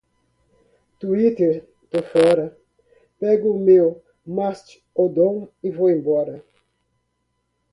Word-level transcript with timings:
Twitter? 0.99 1.63
Tô 1.91 2.01
fora, 2.01 2.57
pego 3.19 3.51
o 3.55 3.59
meu 3.59 4.03
Mastodon 4.25 5.47
e 5.61 5.69
vou 5.69 5.91
embora. 5.91 6.43